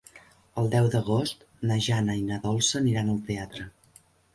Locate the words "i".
2.23-2.27